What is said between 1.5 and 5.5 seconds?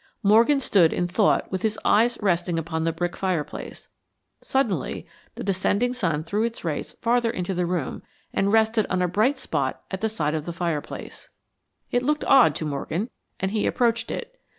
with his eyes resting upon the brick fireplace. Suddenly the